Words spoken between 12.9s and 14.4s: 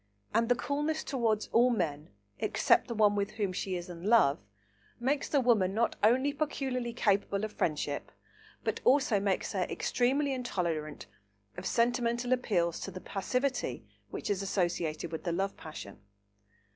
passivity which